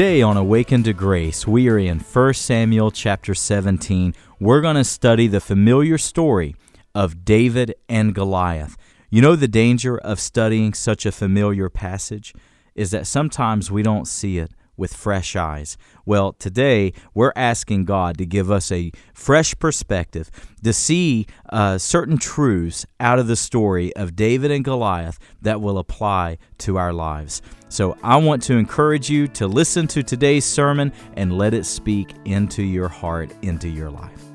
[0.00, 4.14] Today on Awaken to Grace, we are in 1 Samuel chapter 17.
[4.40, 6.56] We're going to study the familiar story
[6.94, 8.78] of David and Goliath.
[9.10, 12.32] You know, the danger of studying such a familiar passage
[12.74, 15.76] is that sometimes we don't see it with fresh eyes.
[16.06, 20.30] Well, today we're asking God to give us a fresh perspective
[20.64, 25.78] to see uh, certain truths out of the story of David and Goliath that will
[25.78, 27.42] apply to our lives.
[27.68, 32.14] So I want to encourage you to listen to today's sermon and let it speak
[32.24, 34.29] into your heart, into your life.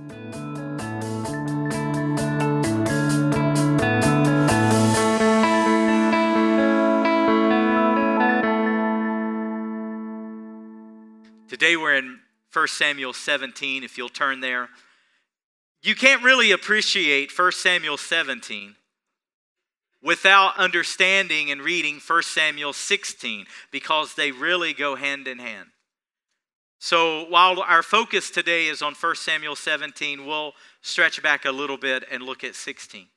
[11.66, 12.20] Today we're in
[12.54, 14.70] 1 Samuel 17, if you'll turn there.
[15.82, 18.76] You can't really appreciate 1 Samuel 17
[20.00, 25.70] without understanding and reading 1 Samuel 16 because they really go hand in hand.
[26.78, 31.78] So while our focus today is on 1 Samuel 17, we'll stretch back a little
[31.78, 33.08] bit and look at 16.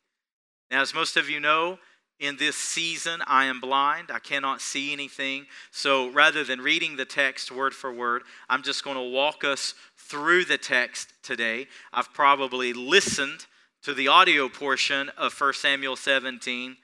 [0.70, 1.78] Now, as most of you know,
[2.20, 4.10] in this season, I am blind.
[4.10, 5.46] I cannot see anything.
[5.70, 9.74] So rather than reading the text word for word, I'm just going to walk us
[9.96, 11.68] through the text today.
[11.92, 13.46] I've probably listened
[13.82, 16.76] to the audio portion of 1 Samuel 17.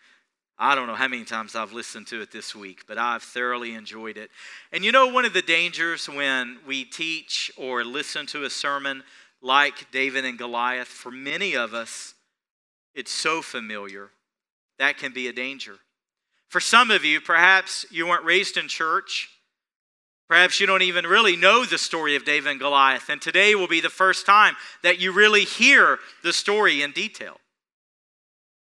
[0.56, 3.74] I don't know how many times I've listened to it this week, but I've thoroughly
[3.74, 4.30] enjoyed it.
[4.72, 9.02] And you know, one of the dangers when we teach or listen to a sermon
[9.42, 12.14] like David and Goliath, for many of us,
[12.94, 14.10] it's so familiar
[14.78, 15.76] that can be a danger.
[16.48, 19.28] For some of you, perhaps you weren't raised in church.
[20.28, 23.08] Perhaps you don't even really know the story of David and Goliath.
[23.08, 27.36] And today will be the first time that you really hear the story in detail.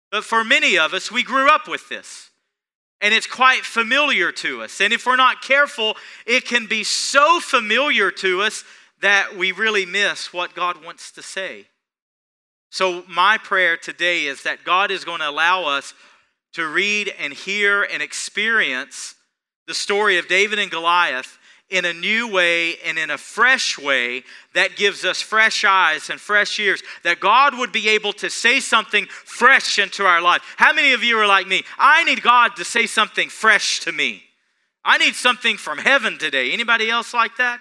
[0.10, 2.30] But for many of us, we grew up with this.
[3.00, 4.80] And it's quite familiar to us.
[4.80, 8.64] And if we're not careful, it can be so familiar to us
[9.02, 11.66] that we really miss what God wants to say.
[12.72, 15.94] So, my prayer today is that God is going to allow us
[16.54, 19.14] to read and hear and experience
[19.68, 21.38] the story of David and Goliath
[21.70, 24.24] in a new way and in a fresh way
[24.54, 28.62] that gives us fresh eyes and fresh ears, that God would be able to say
[28.62, 30.42] something fresh into our life.
[30.56, 31.64] How many of you are like me?
[31.78, 34.24] I need God to say something fresh to me.
[34.86, 36.54] I need something from heaven today.
[36.54, 37.60] Anybody else like that?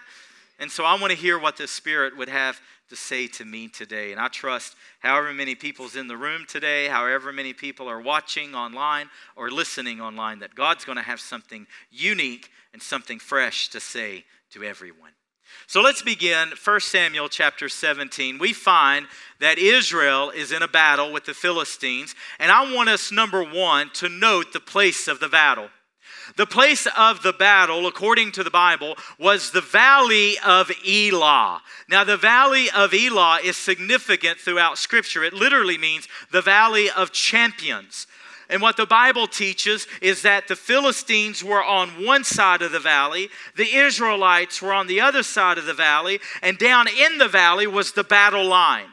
[0.60, 2.60] And so I want to hear what the Spirit would have
[2.90, 4.12] to say to me today.
[4.12, 8.54] And I trust however many people's in the room today, however many people are watching
[8.54, 13.80] online or listening online, that God's going to have something unique and something fresh to
[13.80, 15.12] say to everyone.
[15.66, 18.38] So let's begin 1 Samuel chapter 17.
[18.38, 19.06] We find
[19.40, 23.90] that Israel is in a battle with the Philistines, and I want us, number one,
[23.94, 25.70] to note the place of the battle.
[26.36, 31.62] The place of the battle, according to the Bible, was the valley of Elah.
[31.88, 35.24] Now, the valley of Elah is significant throughout Scripture.
[35.24, 38.06] It literally means the valley of champions.
[38.50, 42.80] And what the Bible teaches is that the Philistines were on one side of the
[42.80, 47.28] valley, the Israelites were on the other side of the valley, and down in the
[47.28, 48.88] valley was the battle line.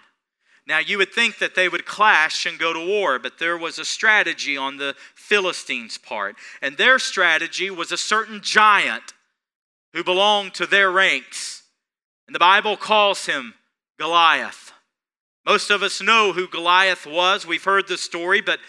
[0.67, 3.79] Now, you would think that they would clash and go to war, but there was
[3.79, 6.35] a strategy on the Philistines' part.
[6.61, 9.13] And their strategy was a certain giant
[9.93, 11.63] who belonged to their ranks.
[12.27, 13.53] And the Bible calls him
[13.97, 14.73] Goliath.
[15.45, 17.47] Most of us know who Goliath was.
[17.47, 18.59] We've heard the story, but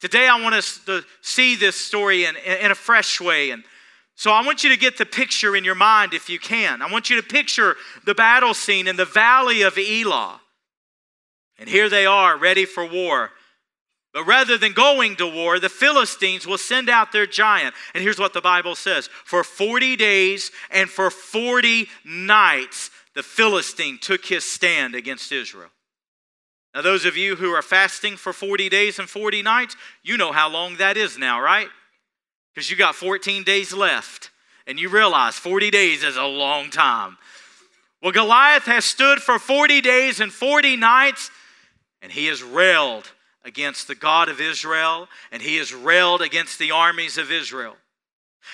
[0.00, 3.50] today I want us to see this story in, in a fresh way.
[3.50, 3.62] And
[4.16, 6.82] so I want you to get the picture in your mind if you can.
[6.82, 10.40] I want you to picture the battle scene in the valley of Elah.
[11.58, 13.30] And here they are, ready for war.
[14.12, 17.74] But rather than going to war, the Philistines will send out their giant.
[17.92, 23.98] And here's what the Bible says For 40 days and for 40 nights, the Philistine
[23.98, 25.70] took his stand against Israel.
[26.74, 30.32] Now, those of you who are fasting for 40 days and 40 nights, you know
[30.32, 31.68] how long that is now, right?
[32.54, 34.30] Because you got 14 days left.
[34.66, 37.16] And you realize 40 days is a long time.
[38.02, 41.30] Well, Goliath has stood for 40 days and 40 nights
[42.02, 43.12] and he has railed
[43.44, 47.76] against the God of Israel, and he has railed against the armies of Israel.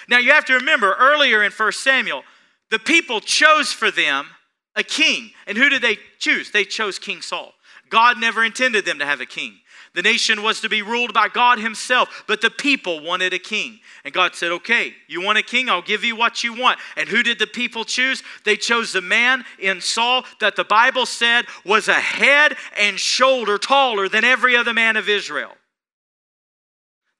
[0.08, 2.22] Now you have to remember earlier in 1 Samuel,
[2.70, 4.26] the people chose for them
[4.74, 5.32] a king.
[5.46, 6.50] And who did they choose?
[6.50, 7.52] They chose King Saul.
[7.90, 9.58] God never intended them to have a king.
[9.94, 13.80] The nation was to be ruled by God Himself, but the people wanted a king.
[14.04, 15.68] And God said, Okay, you want a king?
[15.68, 16.78] I'll give you what you want.
[16.96, 18.22] And who did the people choose?
[18.44, 23.58] They chose the man in Saul that the Bible said was a head and shoulder
[23.58, 25.52] taller than every other man of Israel.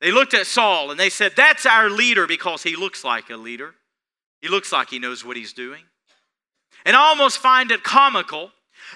[0.00, 3.36] They looked at Saul and they said, That's our leader because he looks like a
[3.36, 3.74] leader.
[4.40, 5.84] He looks like he knows what he's doing.
[6.86, 8.50] And I almost find it comical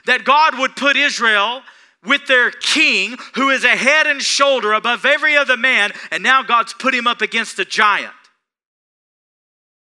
[0.06, 1.62] that God would put Israel
[2.06, 6.42] with their king, who is a head and shoulder above every other man, and now
[6.42, 8.12] God's put him up against a giant.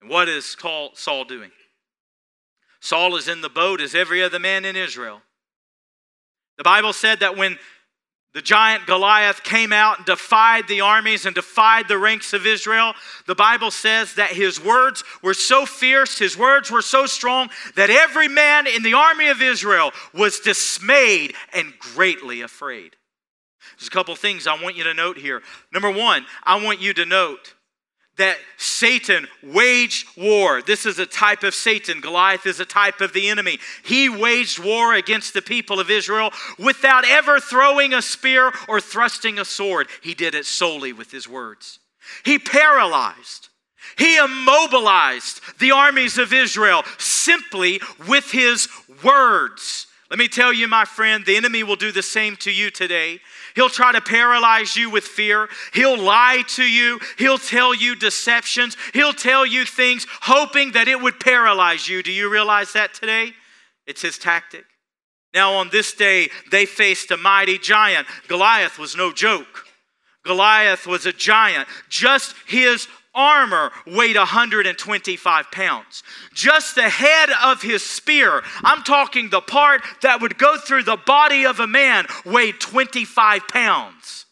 [0.02, 0.58] And what is
[0.94, 1.52] Saul doing?
[2.82, 5.22] Saul is in the boat as every other man in Israel.
[6.58, 7.58] The Bible said that when
[8.34, 12.94] the giant Goliath came out and defied the armies and defied the ranks of Israel.
[13.26, 17.90] The Bible says that his words were so fierce, his words were so strong, that
[17.90, 22.96] every man in the army of Israel was dismayed and greatly afraid.
[23.78, 25.42] There's a couple things I want you to note here.
[25.74, 27.56] Number one, I want you to note
[28.20, 30.62] that Satan waged war.
[30.62, 32.02] This is a type of Satan.
[32.02, 33.60] Goliath is a type of the enemy.
[33.84, 39.40] He waged war against the people of Israel without ever throwing a spear or thrusting
[39.40, 39.88] a sword.
[40.04, 41.80] He did it solely with his words.
[42.24, 43.50] He paralyzed,
[43.98, 48.68] he immobilized the armies of Israel simply with his
[49.04, 49.88] words.
[50.10, 53.20] Let me tell you, my friend, the enemy will do the same to you today.
[53.56, 55.50] He'll try to paralyze you with fear.
[55.74, 57.00] He'll lie to you.
[57.18, 58.78] He'll tell you deceptions.
[58.94, 62.04] He'll tell you things hoping that it would paralyze you.
[62.04, 63.34] Do you realize that today?
[63.88, 64.66] It's his tactic.
[65.34, 68.08] Now, on this day, they faced a mighty giant.
[68.28, 69.66] Goliath was no joke.
[70.26, 71.68] Goliath was a giant.
[71.88, 72.88] Just his
[73.20, 76.04] armor weighed 125 pounds.
[76.34, 80.98] Just the head of his spear, I'm talking the part that would go through the
[80.98, 84.26] body of a man, weighed 25 pounds.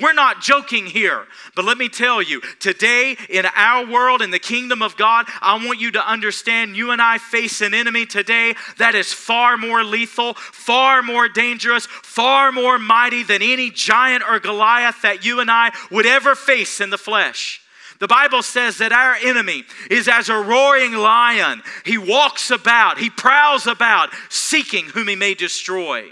[0.00, 4.40] We're not joking here, but let me tell you, today in our world, in the
[4.40, 8.54] kingdom of God, I want you to understand you and I face an enemy today
[8.78, 14.40] that is far more lethal, far more dangerous, far more mighty than any giant or
[14.40, 17.61] Goliath that you and I would ever face in the flesh.
[18.02, 21.62] The Bible says that our enemy is as a roaring lion.
[21.84, 26.10] He walks about, he prowls about, seeking whom he may destroy.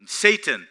[0.00, 0.66] And Satan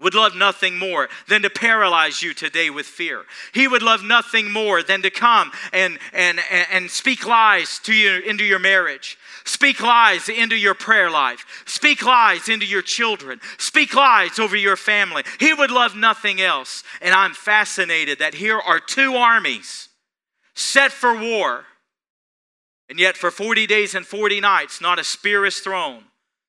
[0.00, 3.24] would love nothing more than to paralyze you today with fear.
[3.52, 6.38] He would love nothing more than to come and, and,
[6.70, 9.18] and speak lies to you into your marriage.
[9.44, 11.44] Speak lies into your prayer life.
[11.66, 13.40] Speak lies into your children.
[13.58, 15.22] Speak lies over your family.
[15.38, 16.82] He would love nothing else.
[17.02, 19.88] And I'm fascinated that here are two armies
[20.54, 21.64] set for war.
[22.88, 26.04] And yet, for 40 days and 40 nights, not a spear is thrown,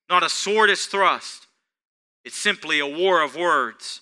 [0.08, 1.46] not a sword is thrust.
[2.24, 4.00] It's simply a war of words.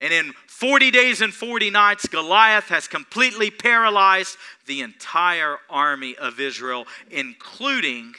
[0.00, 6.40] And in 40 days and 40 nights, Goliath has completely paralyzed the entire army of
[6.40, 8.14] Israel, including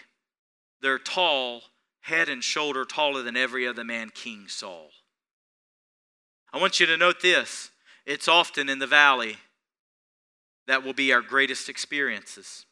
[0.82, 1.64] their tall,
[2.00, 4.88] head and shoulder taller than every other man, King Saul.
[6.54, 7.72] I want you to note this
[8.06, 9.36] it's often in the valley
[10.66, 12.66] that will be our greatest experiences.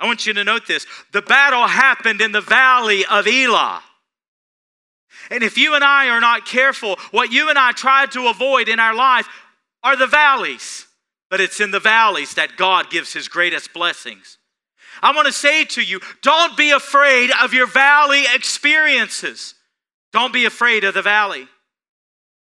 [0.00, 3.82] I want you to note this the battle happened in the valley of Elah.
[5.30, 8.68] And if you and I are not careful, what you and I try to avoid
[8.68, 9.28] in our life
[9.82, 10.86] are the valleys.
[11.30, 14.38] But it's in the valleys that God gives his greatest blessings.
[15.02, 19.54] I want to say to you don't be afraid of your valley experiences.
[20.12, 21.48] Don't be afraid of the valley.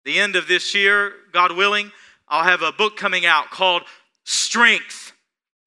[0.04, 1.92] The end of this year, God willing,
[2.26, 3.82] I'll have a book coming out called
[4.24, 5.12] Strength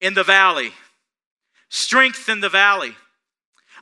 [0.00, 0.72] in the Valley.
[1.68, 2.96] Strength in the Valley.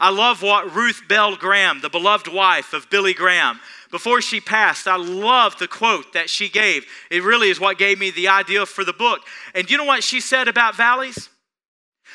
[0.02, 3.60] I love what Ruth Bell Graham, the beloved wife of Billy Graham,
[3.92, 6.84] before she passed, I love the quote that she gave.
[7.08, 9.20] It really is what gave me the idea for the book.
[9.54, 11.28] And you know what she said about valleys?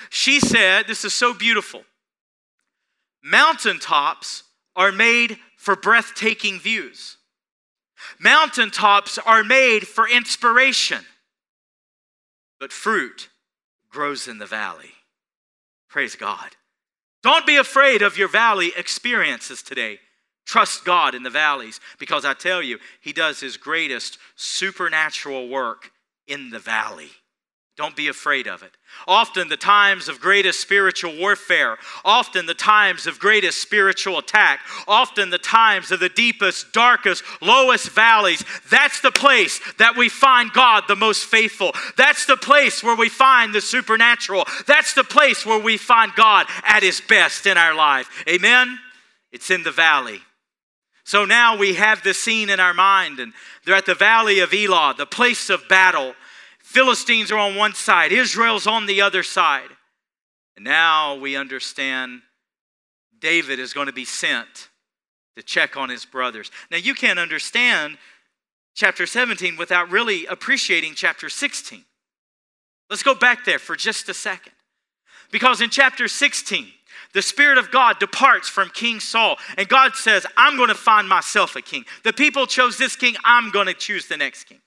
[0.10, 1.84] She said, This is so beautiful.
[3.24, 4.44] Mountaintops
[4.76, 7.16] are made for breathtaking views,
[8.20, 11.06] mountaintops are made for inspiration,
[12.60, 13.30] but fruit
[13.90, 14.92] grows in the valley.
[15.88, 16.57] Praise God.
[17.28, 20.00] Don't be afraid of your valley experiences today.
[20.46, 25.92] Trust God in the valleys because I tell you, He does His greatest supernatural work
[26.26, 27.10] in the valley.
[27.76, 28.77] Don't be afraid of it.
[29.08, 35.30] Often, the times of greatest spiritual warfare, often the times of greatest spiritual attack, often
[35.30, 40.84] the times of the deepest, darkest, lowest valleys, that's the place that we find God
[40.88, 41.72] the most faithful.
[41.96, 44.46] That's the place where we find the supernatural.
[44.66, 48.10] That's the place where we find God at His best in our life.
[48.28, 48.78] Amen?
[49.32, 50.22] It's in the valley.
[51.08, 53.32] So now we have the scene in our mind, and
[53.64, 56.14] they're at the valley of Elah, the place of battle.
[56.68, 59.70] Philistines are on one side, Israel's on the other side.
[60.58, 62.24] And now we understand
[63.18, 64.68] David is going to be sent
[65.38, 66.52] to check on his brothers.
[66.70, 67.98] Now, you can't understand
[68.76, 71.86] chapter 17 without really appreciating chapter 16.
[72.90, 74.52] Let's go back there for just a second.
[75.32, 76.68] Because in chapter 16,
[77.14, 81.08] the Spirit of God departs from King Saul, and God says, I'm going to find
[81.08, 81.86] myself a king.
[82.04, 84.60] The people chose this king, I'm going to choose the next king.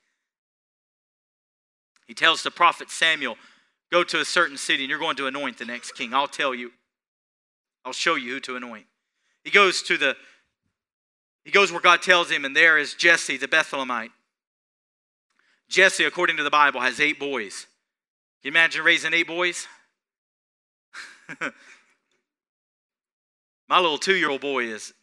[2.10, 3.36] He tells the prophet Samuel,
[3.92, 6.12] Go to a certain city, and you're going to anoint the next king.
[6.12, 6.72] I'll tell you,
[7.84, 8.86] I'll show you who to anoint.
[9.44, 10.16] He goes to the
[11.44, 14.10] he goes where God tells him, and there is Jesse the Bethlehemite.
[15.68, 17.68] Jesse, according to the Bible, has eight boys.
[18.42, 19.68] Can you imagine raising eight boys?
[23.68, 24.94] My little two year old boy is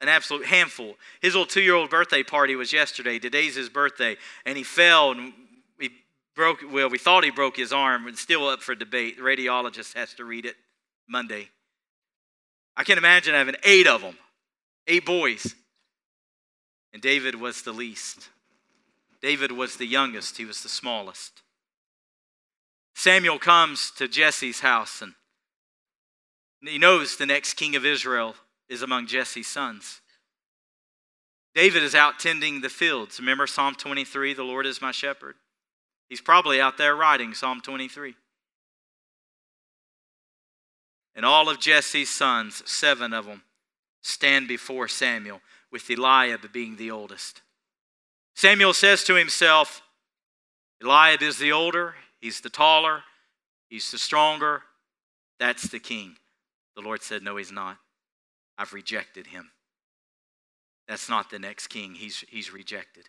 [0.00, 0.94] an absolute handful.
[1.20, 3.18] His little two year old birthday party was yesterday.
[3.18, 4.16] Today's his birthday.
[4.46, 5.32] And he fell and
[6.34, 8.08] broke, well, we thought he broke his arm.
[8.08, 9.16] It's still up for debate.
[9.16, 10.56] The radiologist has to read it
[11.08, 11.48] Monday.
[12.76, 14.16] I can imagine having eight of them,
[14.86, 15.54] eight boys.
[16.92, 18.28] And David was the least.
[19.20, 21.42] David was the youngest, he was the smallest.
[22.94, 25.14] Samuel comes to Jesse's house and
[26.64, 28.34] he knows the next king of Israel
[28.68, 30.00] is among Jesse's sons.
[31.54, 33.18] David is out tending the fields.
[33.18, 35.34] Remember Psalm 23, the Lord is my shepherd?
[36.12, 38.14] He's probably out there writing Psalm 23.
[41.16, 43.44] And all of Jesse's sons, seven of them,
[44.02, 45.40] stand before Samuel,
[45.70, 47.40] with Eliab being the oldest.
[48.34, 49.80] Samuel says to himself,
[50.82, 53.04] Eliab is the older, he's the taller,
[53.70, 54.64] he's the stronger,
[55.40, 56.16] that's the king.
[56.76, 57.78] The Lord said, No, he's not.
[58.58, 59.50] I've rejected him.
[60.86, 61.94] That's not the next king.
[61.94, 63.08] He's, he's rejected.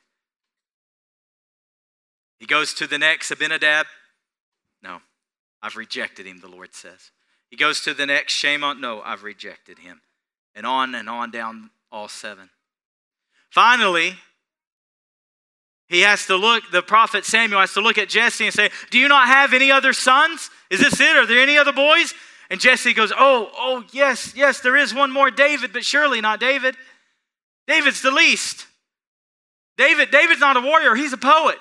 [2.39, 3.85] He goes to the next, Abinadab.
[4.81, 4.99] No,
[5.61, 7.11] I've rejected him, the Lord says.
[7.49, 8.79] He goes to the next, Shemot.
[8.79, 10.01] No, I've rejected him.
[10.55, 12.49] And on and on down all seven.
[13.49, 14.15] Finally,
[15.87, 18.97] he has to look, the prophet Samuel has to look at Jesse and say, Do
[18.97, 20.49] you not have any other sons?
[20.71, 21.15] Is this it?
[21.15, 22.13] Are there any other boys?
[22.49, 26.39] And Jesse goes, Oh, oh, yes, yes, there is one more David, but surely not
[26.39, 26.75] David.
[27.67, 28.65] David's the least.
[29.77, 31.59] David, David's not a warrior, he's a poet.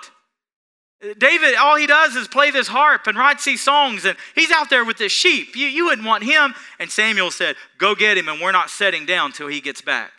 [1.18, 4.70] David, all he does is play this harp and writes these songs, and he's out
[4.70, 5.56] there with the sheep.
[5.56, 6.54] You, you wouldn't want him.
[6.78, 10.12] And Samuel said, Go get him, and we're not setting down till he gets back.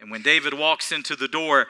[0.00, 1.66] And when David walks into the door,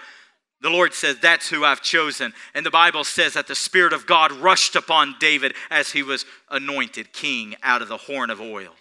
[0.61, 2.33] the Lord says, That's who I've chosen.
[2.55, 6.25] And the Bible says that the Spirit of God rushed upon David as he was
[6.49, 8.75] anointed king out of the horn of oil.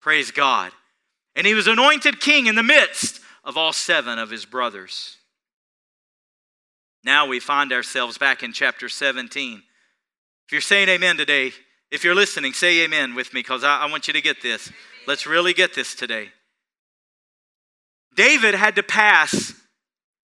[0.00, 0.72] Praise God.
[1.36, 5.18] And he was anointed king in the midst of all seven of his brothers.
[7.04, 9.62] Now we find ourselves back in chapter 17.
[10.46, 11.52] If you're saying amen today,
[11.90, 14.70] if you're listening, say amen with me because I, I want you to get this.
[15.06, 16.28] Let's really get this today.
[18.14, 19.54] David had to pass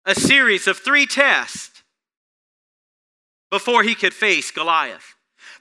[0.05, 1.83] a series of three tests
[3.50, 5.15] before he could face Goliath.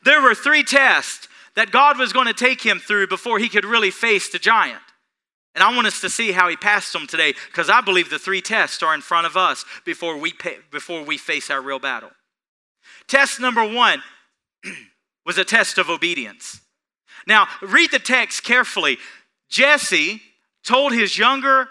[0.03, 3.65] There were three tests that God was going to take him through before he could
[3.65, 4.81] really face the giant.
[5.57, 8.19] And I want us to see how he passed them today because I believe the
[8.19, 11.79] three tests are in front of us before we, pay, before we face our real
[11.79, 12.11] battle.
[13.07, 14.03] Test number one
[15.25, 16.61] was a test of obedience.
[17.25, 18.99] Now, read the text carefully.
[19.49, 20.21] Jesse
[20.63, 21.67] told his younger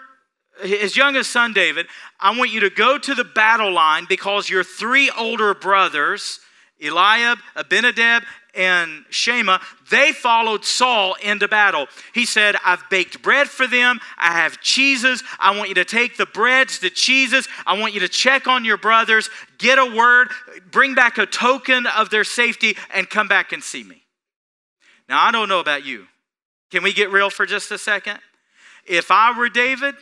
[0.61, 1.85] his youngest son David,
[2.19, 6.41] I want you to go to the battle line because your three older brothers,
[6.83, 8.23] Eliab, Abinadab,
[8.57, 11.87] and Shammah, they followed Saul into battle.
[12.13, 13.99] He said, I've baked bread for them.
[14.17, 15.23] I have cheeses.
[15.39, 17.47] I want you to take the breads, the cheeses.
[17.65, 20.29] I want you to check on your brothers, get a word,
[20.71, 24.03] bring back a token of their safety, and come back and see me.
[25.07, 26.07] Now, I don't know about you.
[26.71, 28.19] Can we get real for just a second?
[28.85, 29.95] If I were David,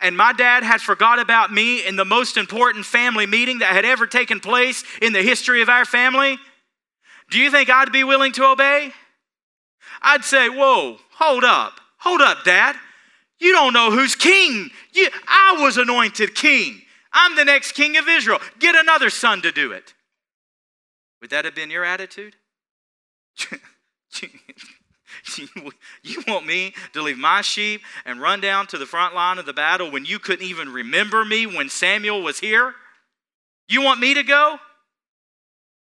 [0.00, 3.84] and my dad had forgot about me in the most important family meeting that had
[3.84, 6.38] ever taken place in the history of our family,
[7.30, 8.92] do you think I'd be willing to obey?
[10.02, 12.76] I'd say, Whoa, hold up, hold up, Dad.
[13.38, 14.70] You don't know who's king.
[14.92, 16.82] You, I was anointed king.
[17.12, 18.40] I'm the next king of Israel.
[18.58, 19.94] Get another son to do it.
[21.20, 22.36] Would that have been your attitude?
[26.02, 29.46] you want me to leave my sheep and run down to the front line of
[29.46, 32.74] the battle when you couldn't even remember me when Samuel was here?
[33.68, 34.58] You want me to go?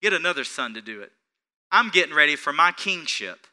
[0.01, 1.11] Get another son to do it.
[1.71, 3.47] I'm getting ready for my kingship.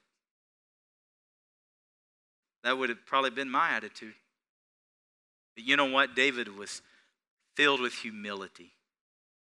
[2.63, 4.15] That would have probably been my attitude.
[5.55, 6.15] But you know what?
[6.15, 6.83] David was
[7.57, 8.73] filled with humility.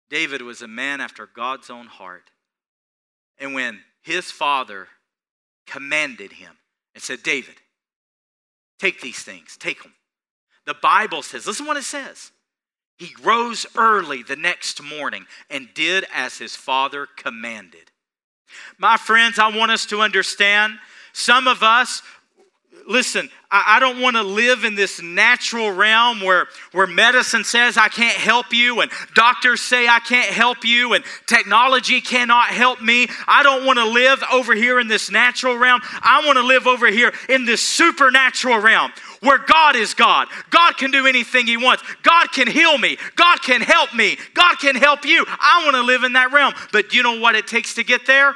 [0.10, 2.32] David was a man after God's own heart.
[3.38, 4.88] And when his father
[5.66, 6.54] commanded him
[6.94, 7.56] and said, David,
[8.80, 9.94] take these things, take them.
[10.66, 12.32] The Bible says, listen what it says.
[12.98, 17.92] He rose early the next morning and did as his father commanded.
[18.78, 20.74] My friends, I want us to understand
[21.14, 22.02] some of us
[22.88, 27.78] listen, I, I don't want to live in this natural realm where, where medicine says
[27.78, 32.82] I can't help you and doctors say I can't help you and technology cannot help
[32.82, 33.08] me.
[33.28, 35.82] I don't want to live over here in this natural realm.
[36.02, 40.28] I want to live over here in this supernatural realm where God is God.
[40.50, 41.84] God can do anything He wants.
[42.04, 42.98] God can heal me.
[43.16, 44.18] God can help me.
[44.34, 45.26] God can help you.
[45.28, 46.54] I want to live in that realm.
[46.72, 48.36] But you know what it takes to get there?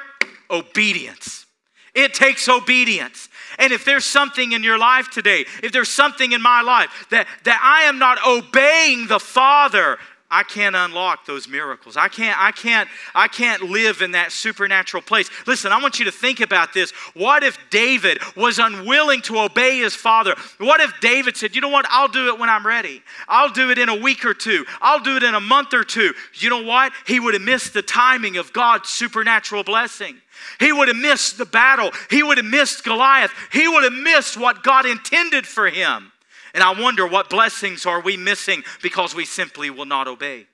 [0.50, 1.46] Obedience.
[1.94, 3.30] It takes obedience.
[3.58, 7.28] And if there's something in your life today, if there's something in my life that,
[7.44, 9.98] that I am not obeying the Father,
[10.34, 11.96] I can't unlock those miracles.
[11.96, 15.30] I can't, I can't, I can't live in that supernatural place.
[15.46, 16.90] Listen, I want you to think about this.
[17.14, 20.34] What if David was unwilling to obey his father?
[20.58, 23.04] What if David said, you know what, I'll do it when I'm ready.
[23.28, 24.66] I'll do it in a week or two.
[24.82, 26.16] I'll do it in a month or two.
[26.34, 26.94] You know what?
[27.06, 30.18] He would have missed the timing of God's supernatural blessing.
[30.60, 31.92] He would have missed the battle.
[32.10, 33.32] He would have missed Goliath.
[33.52, 36.12] He would have missed what God intended for him.
[36.54, 40.46] And I wonder what blessings are we missing because we simply will not obey.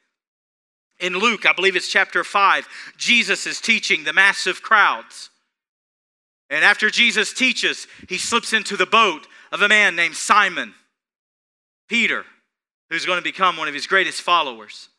[1.00, 5.30] In Luke, I believe it's chapter 5, Jesus is teaching the massive crowds.
[6.50, 10.74] And after Jesus teaches, he slips into the boat of a man named Simon
[11.88, 12.26] Peter,
[12.90, 14.90] who's going to become one of his greatest followers.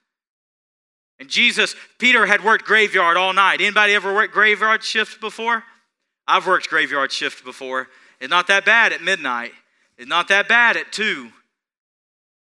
[1.18, 3.60] And Jesus, Peter had worked graveyard all night.
[3.60, 5.62] Anybody ever worked graveyard shift before?
[6.26, 7.88] I've worked graveyard shift before.
[8.20, 9.52] It's not that bad at midnight.
[10.00, 11.30] It's not that bad at 2.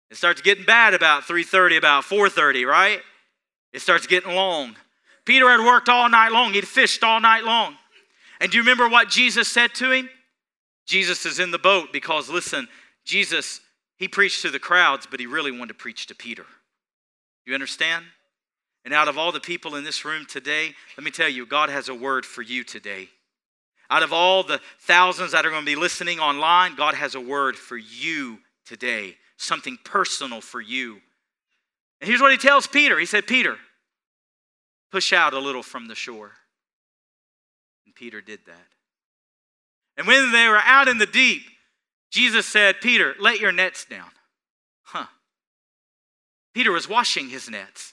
[0.08, 3.02] It starts getting bad about 3:30, about 4:30, right?
[3.72, 4.76] It starts getting long.
[5.24, 6.52] Peter had worked all night long.
[6.52, 7.76] He'd fished all night long.
[8.40, 10.08] And do you remember what Jesus said to him?
[10.86, 12.68] Jesus is in the boat because listen,
[13.04, 13.60] Jesus,
[13.96, 16.46] he preached to the crowds, but he really wanted to preach to Peter.
[17.46, 18.06] You understand?
[18.84, 21.68] And out of all the people in this room today, let me tell you, God
[21.68, 23.10] has a word for you today.
[23.90, 27.20] Out of all the thousands that are going to be listening online, God has a
[27.20, 31.00] word for you today, something personal for you.
[32.00, 33.56] And here's what he tells Peter He said, Peter,
[34.92, 36.32] push out a little from the shore.
[37.84, 38.66] And Peter did that.
[39.96, 41.42] And when they were out in the deep,
[42.10, 44.10] Jesus said, Peter, let your nets down.
[44.82, 45.06] Huh.
[46.54, 47.92] Peter was washing his nets,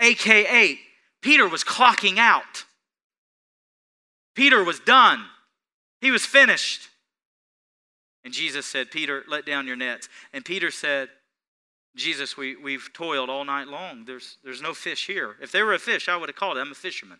[0.00, 0.78] AKA,
[1.20, 2.64] Peter was clocking out.
[4.38, 5.24] Peter was done,
[6.00, 6.90] he was finished.
[8.22, 10.08] And Jesus said, Peter, let down your nets.
[10.32, 11.08] And Peter said,
[11.96, 14.04] Jesus, we, we've toiled all night long.
[14.04, 15.34] There's, there's no fish here.
[15.42, 16.60] If there were a fish, I would have called it.
[16.60, 17.18] I'm a fisherman.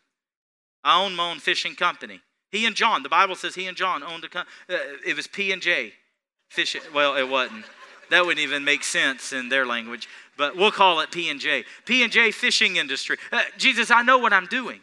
[0.85, 2.21] I own my own fishing company.
[2.53, 4.55] He and John, the Bible says he and John owned a company.
[4.71, 5.95] Uh, it was P and J.
[6.51, 7.65] Fish, well, it wasn't.
[8.11, 11.65] That wouldn't even make sense in their language, but we'll call it P and J.
[11.85, 13.17] P and J fishing industry.
[13.33, 14.81] Uh, Jesus, I know what I'm doing.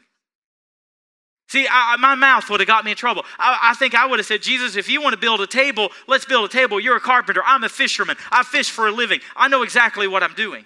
[1.48, 3.24] See, I, my mouth would have got me in trouble.
[3.38, 5.90] I, I, think I would have said, Jesus, if you want to build a table,
[6.08, 6.80] let's build a table.
[6.80, 7.42] You're a carpenter.
[7.46, 8.18] I'm a fisherman.
[8.32, 9.20] I fish for a living.
[9.36, 10.66] I know exactly what I'm doing.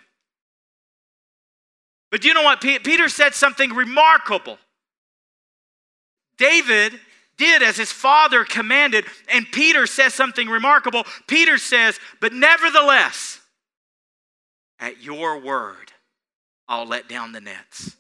[2.11, 2.61] But do you know what?
[2.61, 4.57] Peter said something remarkable.
[6.37, 6.93] David
[7.37, 11.03] did as his father commanded, and Peter says something remarkable.
[11.27, 13.39] Peter says, But nevertheless,
[14.79, 15.91] at your word,
[16.67, 17.95] I'll let down the nets.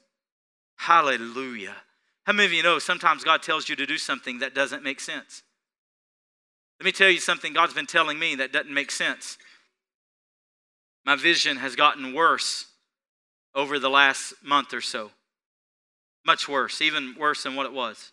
[0.77, 1.75] Hallelujah.
[2.29, 4.99] How many of you know sometimes God tells you to do something that doesn't make
[4.99, 5.41] sense?
[6.79, 9.39] Let me tell you something God's been telling me that doesn't make sense.
[11.07, 12.67] My vision has gotten worse
[13.55, 15.09] over the last month or so.
[16.23, 18.11] Much worse, even worse than what it was.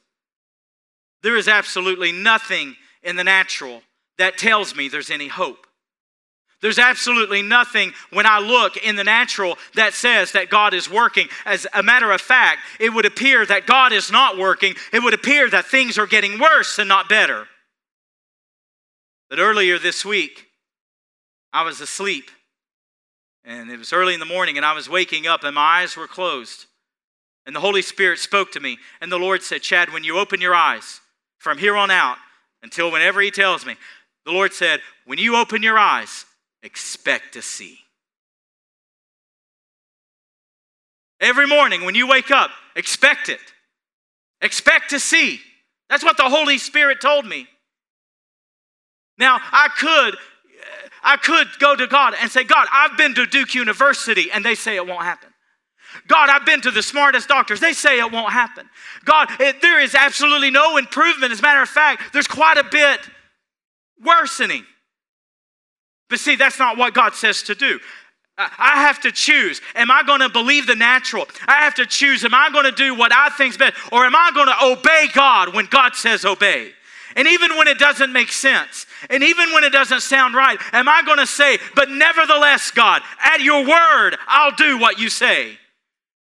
[1.23, 3.83] There is absolutely nothing in the natural
[4.17, 5.67] that tells me there's any hope.
[6.67, 11.29] There's absolutely nothing when I look in the natural that says that God is working.
[11.45, 14.75] As a matter of fact, it would appear that God is not working.
[14.93, 17.47] It would appear that things are getting worse and not better.
[19.31, 20.49] But earlier this week,
[21.53, 22.33] I was asleep.
[23.45, 25.97] And it was early in the morning, and I was waking up, and my eyes
[25.97, 26.67] were closed.
[27.47, 28.79] And the Holy Spirit spoke to me.
[29.01, 31.01] And the Lord said, Chad, when you open your eyes
[31.39, 32.17] from here on out
[32.61, 33.77] until whenever He tells me,
[34.25, 36.25] the Lord said, when you open your eyes,
[36.67, 37.79] expect to see.
[41.21, 43.41] Every morning when you wake up, expect it.
[44.43, 45.41] Expect to see.
[45.89, 47.47] That's what the Holy Spirit told me.
[49.17, 50.17] Now, I could
[51.03, 54.57] I could go to God and say, "God, I've been to Duke University," and they
[54.57, 55.33] say it won't happen.
[56.09, 57.61] God, I've been to the smartest doctors.
[57.61, 58.69] They say it won't happen.
[59.05, 61.33] God, it, there is absolutely no improvement.
[61.33, 63.01] As a matter of fact, there's quite a bit
[64.05, 64.67] worsening.
[66.09, 67.81] But see, that's not what God says to do.
[68.39, 69.63] I have to choose.
[69.75, 71.27] Am I going to believe the natural?
[71.47, 72.23] I have to choose.
[72.23, 73.77] Am I going to do what I think's best?
[73.91, 76.73] Or am I going to obey God when God says obey?
[77.17, 80.87] And even when it doesn't make sense, and even when it doesn't sound right, am
[80.87, 85.59] I going to say, but nevertheless, God, at your word, I'll do what you say?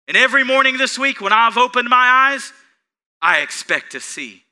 [0.08, 2.54] And every morning this week, when I've opened my eyes,
[3.22, 4.44] I expect to see.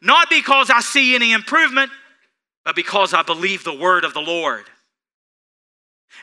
[0.00, 1.90] Not because I see any improvement,
[2.66, 4.64] but because I believe the word of the Lord.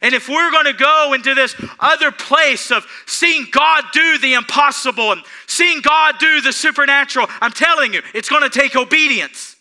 [0.02, 4.34] And if we're going to go into this other place of seeing God do the
[4.34, 9.56] impossible and seeing God do the supernatural, I'm telling you, it's going to take obedience.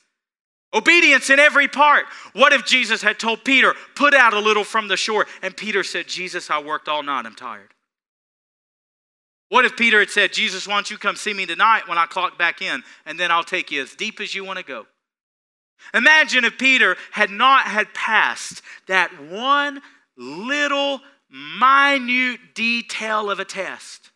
[0.75, 2.07] Obedience in every part.
[2.33, 5.27] What if Jesus had told Peter, put out a little from the shore?
[5.41, 7.75] And Peter said, Jesus, I worked all night, I'm tired.
[9.51, 12.07] What if Peter had said, Jesus, why don't you come see me tonight when I
[12.07, 14.87] clock back in, and then I'll take you as deep as you want to go?
[15.95, 19.81] Imagine if Peter had not had passed that one
[20.17, 24.11] little minute detail of a test,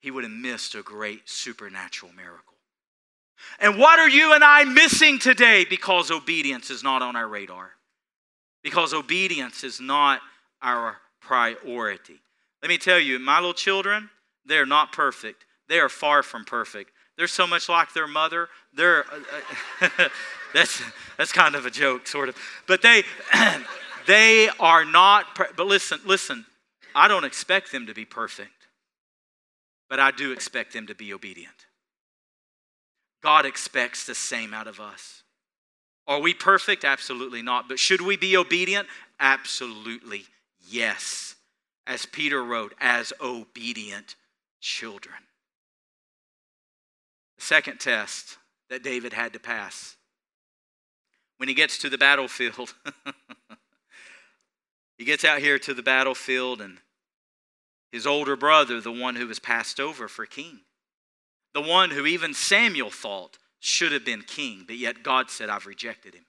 [0.00, 2.54] he would have missed a great supernatural miracle.
[3.58, 7.70] And what are you and I missing today because obedience is not on our radar?
[8.62, 10.20] Because obedience is not
[10.62, 12.20] our priority.
[12.62, 14.10] Let me tell you, my little children,
[14.44, 15.46] they're not perfect.
[15.68, 16.90] They are far from perfect.
[17.16, 18.48] They're so much like their mother.
[18.74, 19.04] They're
[19.80, 20.08] uh, uh
[20.52, 20.82] that's
[21.16, 22.36] that's kind of a joke, sort of.
[22.66, 23.04] But they
[24.06, 26.46] They are not, but listen, listen,
[26.94, 28.66] I don't expect them to be perfect,
[29.88, 31.54] but I do expect them to be obedient.
[33.22, 35.22] God expects the same out of us.
[36.06, 36.84] Are we perfect?
[36.84, 37.68] Absolutely not.
[37.68, 38.88] But should we be obedient?
[39.20, 40.24] Absolutely
[40.68, 41.36] yes.
[41.86, 44.16] As Peter wrote, as obedient
[44.60, 45.14] children.
[47.38, 48.38] The second test
[48.70, 49.96] that David had to pass
[51.40, 52.74] when he gets to the battlefield.
[55.00, 56.76] He gets out here to the battlefield, and
[57.90, 60.60] his older brother, the one who was passed over for king,
[61.54, 65.64] the one who even Samuel thought should have been king, but yet God said, I've
[65.64, 66.26] rejected him.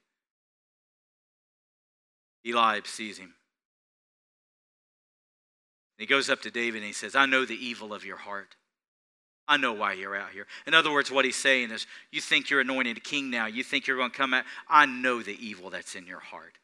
[2.47, 3.33] Eliab sees him.
[5.97, 8.55] He goes up to David and he says, I know the evil of your heart.
[9.47, 10.47] I know why you're out here.
[10.65, 13.47] In other words, what he's saying is, you think you're anointed a king now.
[13.47, 14.45] You think you're going to come out.
[14.69, 16.57] I know the evil that's in your heart.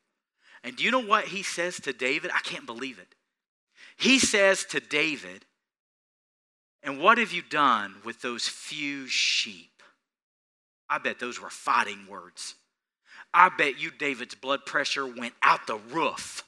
[0.63, 2.32] And do you know what he says to David?
[2.34, 3.16] I can't believe it.
[3.98, 5.46] He says to David,
[6.84, 9.82] And what have you done with those few sheep?
[10.90, 12.56] I bet those were fighting words.
[13.34, 16.44] I bet you David's blood pressure went out the roof.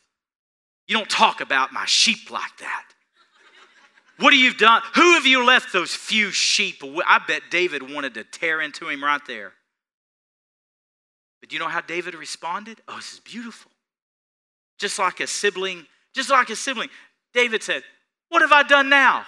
[0.88, 2.86] You don't talk about my sheep like that.
[4.20, 4.82] What have you done?
[4.96, 6.84] Who have you left those few sheep?
[6.84, 9.54] I bet David wanted to tear into him right there.
[11.40, 12.82] But do you know how David responded?
[12.88, 13.72] Oh, this is beautiful
[14.80, 16.90] just like a sibling, just like a sibling.
[17.34, 17.84] David said,
[18.30, 19.26] What have I done now?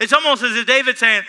[0.00, 1.24] It's almost as if David's saying,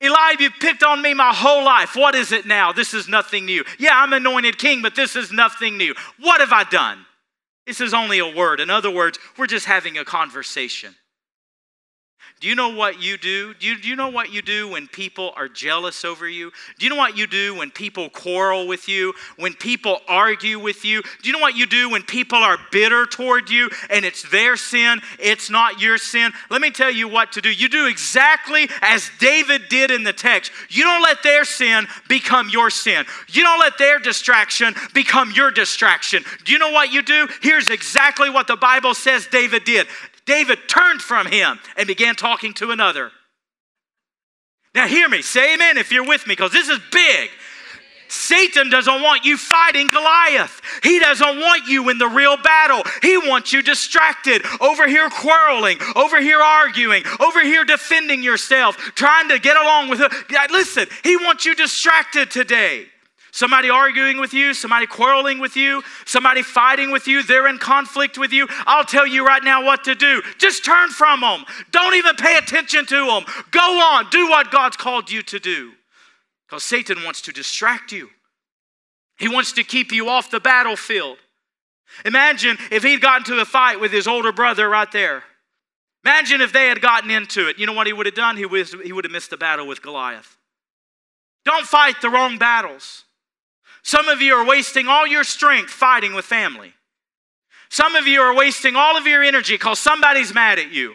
[0.00, 1.94] Eliab, you picked on me my whole life.
[1.94, 2.72] What is it now?
[2.72, 3.64] This is nothing new.
[3.78, 5.94] Yeah, I'm anointed king, but this is nothing new.
[6.18, 7.04] What have I done?
[7.66, 8.60] This is only a word.
[8.60, 10.94] In other words, we're just having a conversation.
[12.44, 13.54] Do you know what you do?
[13.54, 16.52] Do you, do you know what you do when people are jealous over you?
[16.78, 19.14] Do you know what you do when people quarrel with you?
[19.38, 21.00] When people argue with you?
[21.00, 24.58] Do you know what you do when people are bitter toward you and it's their
[24.58, 26.32] sin, it's not your sin?
[26.50, 27.50] Let me tell you what to do.
[27.50, 30.52] You do exactly as David did in the text.
[30.68, 33.06] You don't let their sin become your sin.
[33.28, 36.22] You don't let their distraction become your distraction.
[36.44, 37.26] Do you know what you do?
[37.40, 39.86] Here's exactly what the Bible says David did.
[40.26, 43.10] David turned from him and began talking to another.
[44.74, 45.22] Now, hear me.
[45.22, 47.30] Say amen if you're with me, because this is big.
[48.08, 50.60] Satan doesn't want you fighting Goliath.
[50.82, 52.82] He doesn't want you in the real battle.
[53.02, 59.28] He wants you distracted, over here quarreling, over here arguing, over here defending yourself, trying
[59.30, 60.12] to get along with it.
[60.50, 62.86] Listen, he wants you distracted today.
[63.34, 68.16] Somebody arguing with you, somebody quarreling with you, somebody fighting with you, they're in conflict
[68.16, 68.46] with you.
[68.64, 70.22] I'll tell you right now what to do.
[70.38, 71.44] Just turn from them.
[71.72, 73.24] Don't even pay attention to them.
[73.50, 75.72] Go on, do what God's called you to do.
[76.46, 78.08] Because Satan wants to distract you,
[79.18, 81.18] he wants to keep you off the battlefield.
[82.04, 85.24] Imagine if he'd gotten to a fight with his older brother right there.
[86.04, 87.58] Imagine if they had gotten into it.
[87.58, 88.36] You know what he would have done?
[88.36, 90.36] He would, have missed the battle with Goliath.
[91.44, 93.02] Don't fight the wrong battles.
[93.84, 96.72] Some of you are wasting all your strength fighting with family.
[97.68, 100.94] Some of you are wasting all of your energy because somebody's mad at you.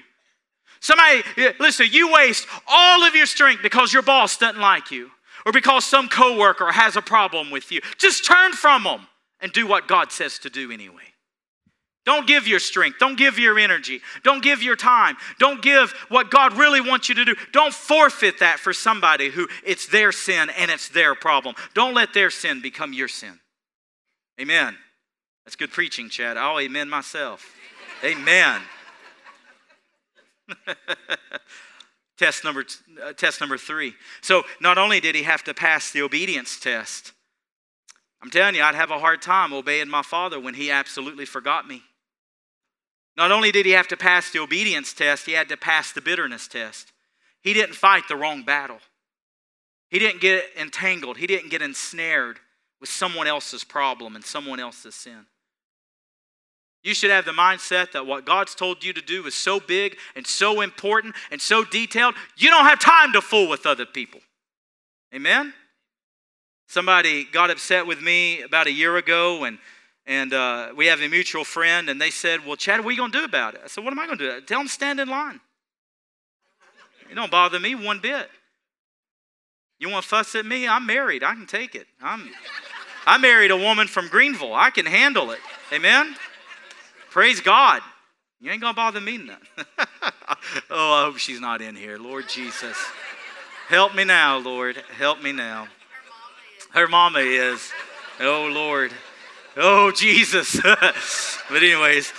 [0.80, 5.12] Somebody, eh, listen, you waste all of your strength because your boss doesn't like you
[5.46, 7.82] or because some coworker has a problem with you.
[8.00, 9.08] Just turn from them
[9.40, 11.09] and do what God says to do anyway.
[12.10, 12.98] Don't give your strength.
[12.98, 14.02] Don't give your energy.
[14.24, 15.16] Don't give your time.
[15.38, 17.36] Don't give what God really wants you to do.
[17.52, 21.54] Don't forfeit that for somebody who it's their sin and it's their problem.
[21.76, 23.40] Don't let their sin become your sin.
[24.42, 24.76] Amen.
[25.46, 26.36] That's good preaching, Chad.
[26.36, 27.46] I'll amen myself.
[28.04, 28.60] amen.
[32.18, 32.66] test number
[33.06, 33.94] uh, test number 3.
[34.22, 37.14] So, not only did he have to pass the obedience test,
[38.24, 41.68] I'm telling you, I'd have a hard time obeying my father when he absolutely forgot
[41.68, 41.84] me.
[43.20, 46.00] Not only did he have to pass the obedience test, he had to pass the
[46.00, 46.94] bitterness test.
[47.42, 48.80] He didn't fight the wrong battle.
[49.90, 51.18] He didn't get entangled.
[51.18, 52.40] He didn't get ensnared
[52.80, 55.26] with someone else's problem and someone else's sin.
[56.82, 59.98] You should have the mindset that what God's told you to do is so big
[60.16, 64.22] and so important and so detailed, you don't have time to fool with other people.
[65.14, 65.54] Amen?
[66.70, 69.58] Somebody got upset with me about a year ago and
[70.10, 72.98] and uh, we have a mutual friend, and they said, Well, Chad, what are you
[72.98, 73.62] going to do about it?
[73.64, 74.42] I said, What am I going to do?
[74.42, 75.40] Tell them stand in line.
[77.12, 78.28] It don't bother me one bit.
[79.78, 80.68] You want to fuss at me?
[80.68, 81.24] I'm married.
[81.24, 81.86] I can take it.
[82.02, 82.28] I'm,
[83.06, 84.54] I married a woman from Greenville.
[84.54, 85.40] I can handle it.
[85.72, 86.16] Amen?
[87.12, 87.82] Praise God.
[88.42, 89.38] You ain't going to bother me none.
[90.72, 91.98] oh, I hope she's not in here.
[91.98, 92.78] Lord Jesus.
[93.68, 94.76] Help me now, Lord.
[94.98, 95.68] Help me now.
[96.72, 97.72] Her mama is.
[98.20, 98.92] Oh, Lord.
[99.62, 100.58] Oh, Jesus.
[100.64, 100.94] but,
[101.52, 102.14] anyways,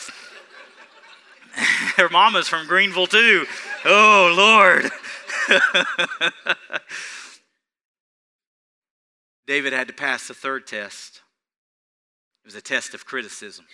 [1.96, 3.46] her mama's from Greenville, too.
[3.86, 4.90] Oh, Lord.
[9.46, 11.22] David had to pass the third test.
[12.44, 13.64] It was a test of criticism.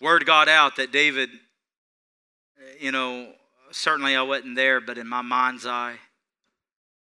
[0.00, 1.30] Word got out that David,
[2.78, 3.32] you know,
[3.72, 5.96] certainly I wasn't there, but in my mind's eye,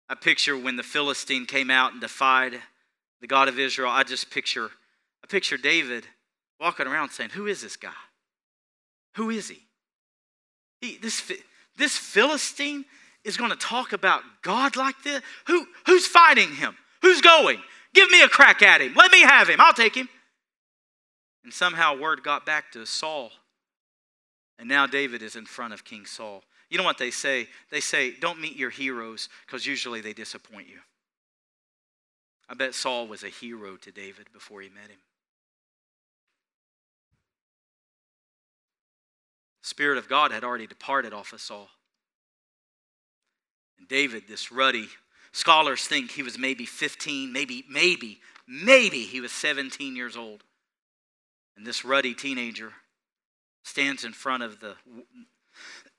[0.09, 2.59] I picture when the Philistine came out and defied
[3.21, 4.69] the God of Israel, I just picture,
[5.23, 6.05] I picture David
[6.59, 7.89] walking around saying, Who is this guy?
[9.15, 9.59] Who is he?
[10.81, 11.31] he this,
[11.77, 12.85] this Philistine
[13.23, 15.21] is going to talk about God like this?
[15.47, 16.75] Who, who's fighting him?
[17.01, 17.59] Who's going?
[17.93, 18.93] Give me a crack at him.
[18.95, 19.59] Let me have him.
[19.59, 20.09] I'll take him.
[21.43, 23.31] And somehow word got back to Saul.
[24.57, 26.43] And now David is in front of King Saul.
[26.69, 27.47] You know what they say?
[27.71, 30.79] They say, don't meet your heroes because usually they disappoint you.
[32.49, 34.99] I bet Saul was a hero to David before he met him.
[39.61, 41.69] The Spirit of God had already departed off of Saul.
[43.77, 44.87] And David, this ruddy,
[45.31, 50.43] scholars think he was maybe 15, maybe, maybe, maybe he was 17 years old.
[51.55, 52.73] And this ruddy teenager
[53.63, 54.75] stands in front of the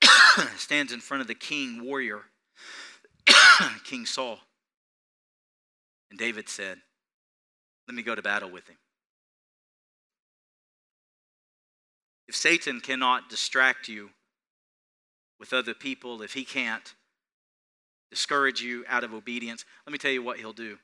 [0.57, 2.23] stands in front of the king warrior,
[3.85, 4.41] King Saul.
[6.11, 6.79] And David said,
[7.87, 8.77] Let me go to battle with him.
[12.29, 14.11] If Satan cannot distract you
[15.39, 16.95] with other people, if he can't
[18.11, 20.79] discourage you out of obedience, let me tell you what he'll do.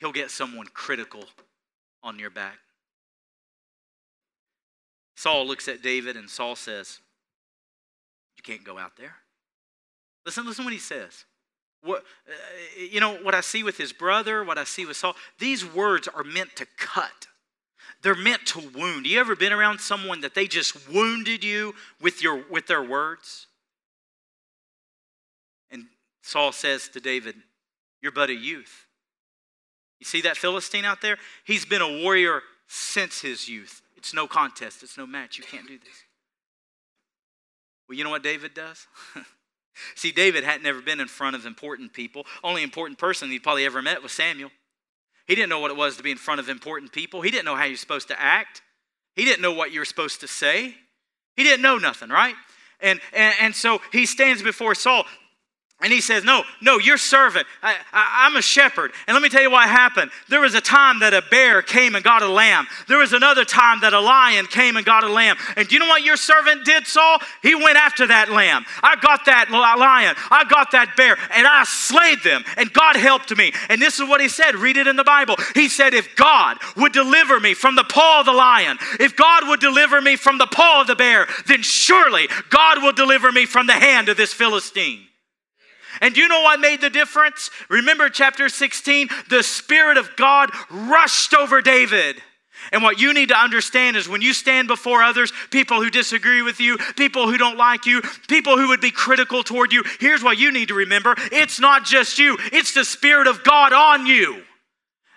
[0.00, 1.24] He'll get someone critical
[2.02, 2.58] on your back.
[5.16, 7.00] Saul looks at David and Saul says,
[8.36, 9.16] You can't go out there.
[10.26, 11.24] Listen, listen what he says.
[11.84, 12.32] What, uh,
[12.80, 16.08] you know, what I see with his brother, what I see with Saul, these words
[16.08, 17.26] are meant to cut.
[18.02, 19.06] They're meant to wound.
[19.06, 23.46] You ever been around someone that they just wounded you with, your, with their words?
[25.70, 25.84] And
[26.22, 27.36] Saul says to David,
[28.02, 28.86] You're but a youth.
[30.00, 31.18] You see that Philistine out there?
[31.44, 33.82] He's been a warrior since his youth.
[33.96, 35.38] It's no contest, it's no match.
[35.38, 36.04] You can't do this.
[37.88, 38.86] Well, you know what David does?
[39.94, 42.26] See, David had never been in front of important people.
[42.42, 44.50] Only important person he'd probably ever met was Samuel.
[45.26, 47.22] He didn't know what it was to be in front of important people.
[47.22, 48.62] He didn't know how you're supposed to act.
[49.16, 50.74] He didn't know what you were supposed to say.
[51.36, 52.34] He didn't know nothing, right?
[52.80, 55.06] And, and, and so he stands before Saul.
[55.84, 57.46] And he says, No, no, you're servant.
[57.62, 58.92] I, I'm a shepherd.
[59.06, 60.10] And let me tell you what happened.
[60.30, 62.66] There was a time that a bear came and got a lamb.
[62.88, 65.36] There was another time that a lion came and got a lamb.
[65.56, 67.18] And do you know what your servant did, Saul?
[67.42, 68.64] He went after that lamb.
[68.82, 70.14] I got that lion.
[70.30, 71.18] I got that bear.
[71.34, 72.44] And I slayed them.
[72.56, 73.52] And God helped me.
[73.68, 74.54] And this is what he said.
[74.54, 75.36] Read it in the Bible.
[75.54, 79.48] He said, If God would deliver me from the paw of the lion, if God
[79.48, 83.44] would deliver me from the paw of the bear, then surely God will deliver me
[83.44, 85.08] from the hand of this Philistine.
[86.00, 87.50] And you know what made the difference?
[87.68, 89.08] Remember chapter 16?
[89.28, 92.16] The Spirit of God rushed over David.
[92.72, 96.42] And what you need to understand is when you stand before others, people who disagree
[96.42, 100.22] with you, people who don't like you, people who would be critical toward you, here's
[100.22, 104.06] what you need to remember it's not just you, it's the Spirit of God on
[104.06, 104.43] you.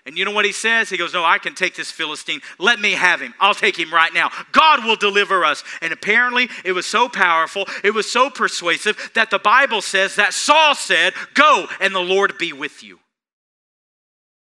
[0.08, 0.90] And you know what he says?
[0.90, 2.40] He goes, No, I can take this Philistine.
[2.58, 3.34] Let me have him.
[3.42, 4.32] I'll take him right now.
[4.54, 5.66] God will deliver us.
[5.82, 10.34] And apparently, it was so powerful, it was so persuasive that the Bible says that
[10.34, 13.00] Saul said, Go and the Lord be with you.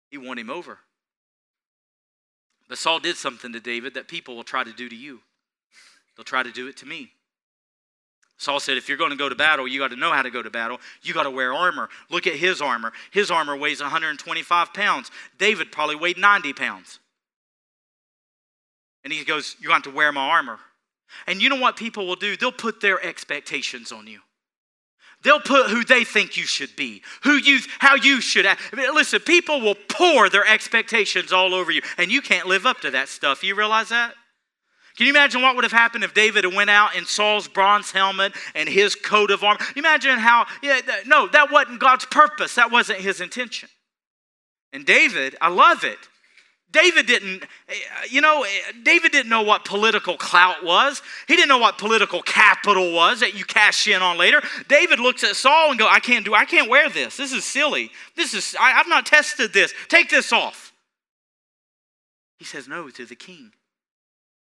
[0.09, 0.79] He won him over.
[2.69, 5.19] But Saul did something to David that people will try to do to you,
[6.15, 7.11] they'll try to do it to me.
[8.41, 10.31] Saul said, if you're going to go to battle, you got to know how to
[10.31, 10.79] go to battle.
[11.03, 11.89] You got to wear armor.
[12.09, 12.91] Look at his armor.
[13.11, 15.11] His armor weighs 125 pounds.
[15.37, 16.97] David probably weighed 90 pounds.
[19.03, 20.57] And he goes, You got to wear my armor.
[21.27, 22.35] And you know what people will do?
[22.35, 24.21] They'll put their expectations on you.
[25.21, 28.73] They'll put who they think you should be, who you, how you should act.
[28.73, 32.89] Listen, people will pour their expectations all over you, and you can't live up to
[32.89, 33.43] that stuff.
[33.43, 34.15] You realize that?
[34.97, 37.91] Can you imagine what would have happened if David had went out in Saul's bronze
[37.91, 39.59] helmet and his coat of armor?
[39.75, 42.55] Imagine how, yeah, no, that wasn't God's purpose.
[42.55, 43.69] That wasn't his intention.
[44.73, 45.97] And David, I love it.
[46.71, 47.73] David didn't, eh,
[48.09, 51.01] you know, eh, David didn't know what political clout was.
[51.27, 54.41] He didn't know what political capital was that you cash in on later.
[54.69, 57.17] David looks at Saul and go, I can't do, I can't wear this.
[57.17, 57.91] This is silly.
[58.15, 59.73] This is, I, I've not tested this.
[59.89, 60.71] Take this off.
[62.39, 63.51] He says no to the king.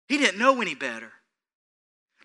[0.09, 1.13] He didn't know any better.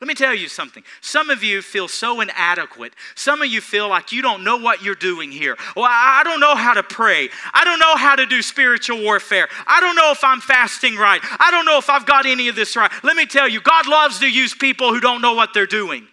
[0.01, 0.81] Let me tell you something.
[0.99, 2.93] Some of you feel so inadequate.
[3.13, 5.55] Some of you feel like you don't know what you're doing here.
[5.75, 7.29] Well, I don't know how to pray.
[7.53, 9.47] I don't know how to do spiritual warfare.
[9.67, 11.21] I don't know if I'm fasting right.
[11.39, 12.91] I don't know if I've got any of this right.
[13.03, 16.07] Let me tell you, God loves to use people who don't know what they're doing.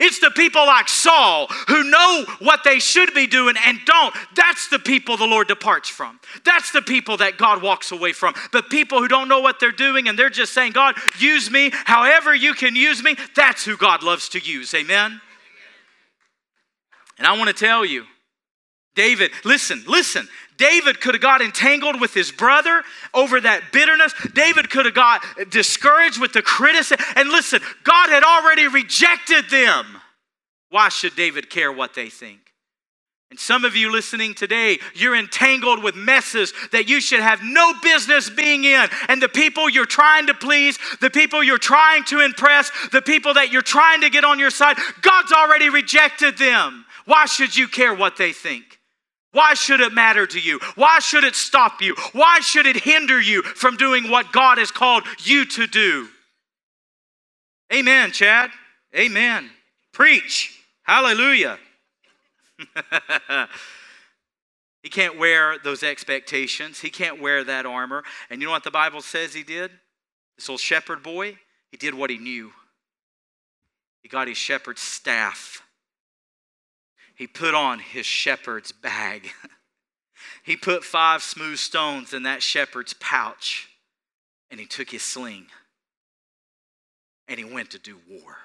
[0.00, 4.14] It's the people like Saul who know what they should be doing and don't.
[4.34, 6.18] That's the people the Lord departs from.
[6.44, 8.34] That's the people that God walks away from.
[8.52, 11.70] But people who don't know what they're doing and they're just saying, God, use me
[11.72, 14.74] however you can use me, that's who God loves to use.
[14.74, 15.20] Amen?
[17.18, 18.04] And I want to tell you,
[18.96, 20.26] David, listen, listen.
[20.56, 22.82] David could have got entangled with his brother
[23.12, 24.14] over that bitterness.
[24.34, 27.04] David could have got discouraged with the criticism.
[27.14, 29.84] And listen, God had already rejected them.
[30.70, 32.40] Why should David care what they think?
[33.30, 37.74] And some of you listening today, you're entangled with messes that you should have no
[37.82, 38.88] business being in.
[39.08, 43.34] And the people you're trying to please, the people you're trying to impress, the people
[43.34, 46.86] that you're trying to get on your side, God's already rejected them.
[47.04, 48.75] Why should you care what they think?
[49.36, 50.60] Why should it matter to you?
[50.76, 51.94] Why should it stop you?
[52.12, 56.08] Why should it hinder you from doing what God has called you to do?
[57.70, 58.48] Amen, Chad.
[58.96, 59.50] Amen.
[59.92, 60.58] Preach.
[60.84, 61.58] Hallelujah.
[64.82, 66.80] he can't wear those expectations.
[66.80, 68.04] He can't wear that armor.
[68.30, 69.70] And you know what the Bible says he did?
[70.38, 71.36] This old shepherd boy,
[71.70, 72.52] he did what he knew.
[74.00, 75.62] He got his shepherd's staff
[77.16, 79.30] he put on his shepherd's bag.
[80.44, 83.68] he put five smooth stones in that shepherd's pouch,
[84.50, 85.46] and he took his sling
[87.28, 88.36] and he went to do war.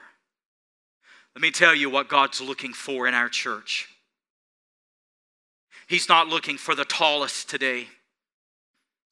[1.35, 3.87] Let me tell you what God's looking for in our church.
[5.87, 7.87] He's not looking for the tallest today.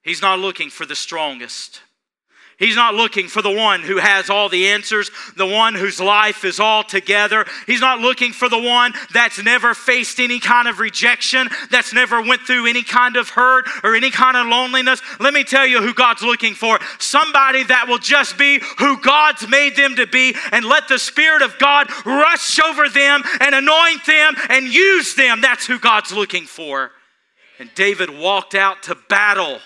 [0.03, 1.81] He's not looking for the strongest.
[2.59, 6.43] He's not looking for the one who has all the answers, the one whose life
[6.43, 7.45] is all together.
[7.65, 12.21] He's not looking for the one that's never faced any kind of rejection, that's never
[12.21, 15.01] went through any kind of hurt or any kind of loneliness.
[15.21, 16.79] Let me tell you who God's looking for.
[16.99, 21.41] Somebody that will just be who God's made them to be and let the Spirit
[21.41, 25.39] of God rush over them and anoint them and use them.
[25.39, 26.91] That's who God's looking for.
[27.57, 29.59] And David walked out to battle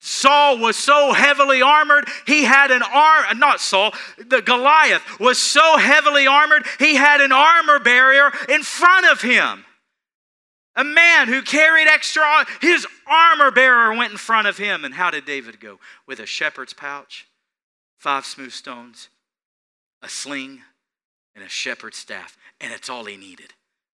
[0.00, 5.76] Saul was so heavily armored, he had an arm, not Saul, the Goliath was so
[5.76, 9.64] heavily armored, he had an armor bearer in front of him.
[10.76, 14.84] A man who carried extra, his armor bearer went in front of him.
[14.84, 15.78] And how did David go?
[16.06, 17.26] With a shepherd's pouch,
[17.98, 19.08] five smooth stones,
[20.00, 20.62] a sling,
[21.34, 22.38] and a shepherd's staff.
[22.60, 23.52] And it's all he needed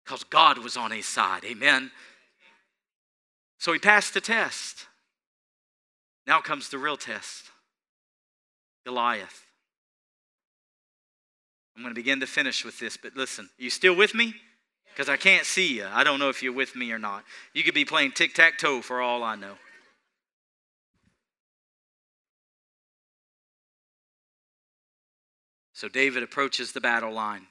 [0.04, 1.43] because God was on his side.
[1.43, 1.91] Amen.
[3.60, 4.88] So he passed the test.
[6.32, 7.51] Now comes the real test
[8.86, 9.45] Goliath.
[11.75, 14.36] I'm going to begin to finish with this, but listen, are you still with me?
[14.86, 15.86] Because I can't see you.
[15.91, 17.25] I don't know if you're with me or not.
[17.53, 19.55] You could be playing tic tac toe for all I know.
[25.73, 27.47] So David approaches the battle line.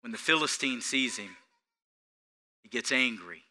[0.00, 1.36] When the Philistine sees him,
[2.62, 3.42] he gets angry.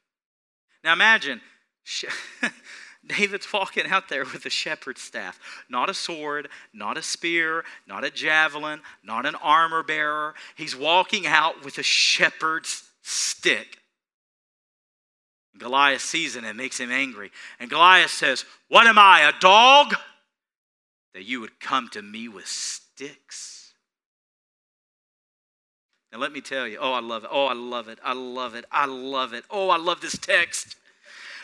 [0.84, 1.41] Now imagine
[3.06, 5.39] David's walking out there with a shepherd's staff,
[5.70, 10.36] not a sword, not a spear, not a javelin, not an armor bearer.
[10.56, 13.80] He's walking out with a shepherd's stick.
[15.58, 17.32] Goliath sees it and makes him angry.
[17.60, 19.95] And Goliath says, What am I, a dog?
[21.14, 23.74] That you would come to me with sticks.
[26.12, 27.30] And let me tell you, oh, I love it.
[27.32, 27.99] Oh, I love it.
[28.04, 28.66] I love it.
[28.72, 29.45] I love it.
[29.49, 30.76] Oh, I love this text.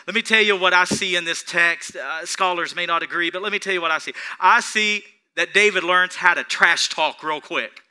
[0.08, 1.94] Let me tell you what I see in this text.
[1.94, 4.14] Uh, scholars may not agree, but let me tell you what I see.
[4.40, 5.04] I see
[5.36, 7.82] that David learns how to trash talk real quick.